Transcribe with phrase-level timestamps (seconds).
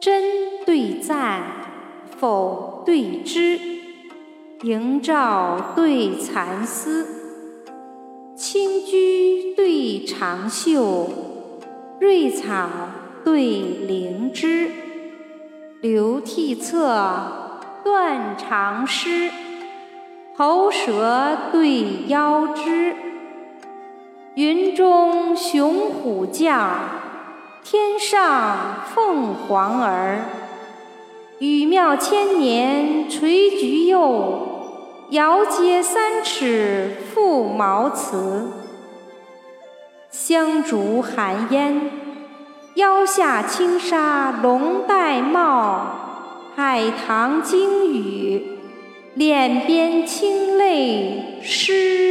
[0.00, 1.42] 真对赞，
[2.18, 3.60] 否对知，
[4.62, 7.06] 营照对蚕丝，
[8.34, 11.06] 青居对长袖，
[12.00, 12.66] 瑞草
[13.22, 14.70] 对灵芝，
[15.82, 19.30] 流涕侧，断肠诗，
[20.34, 22.94] 喉舌对腰肢，
[24.34, 27.09] 云中雄虎将。
[27.62, 30.24] 天上凤凰儿，
[31.38, 34.48] 羽庙千年垂菊柚，
[35.10, 38.50] 遥接三尺覆茅茨。
[40.10, 41.90] 香烛寒烟，
[42.76, 45.86] 腰下轻纱龙带帽，
[46.56, 48.58] 海棠惊雨，
[49.14, 52.09] 脸边清泪湿。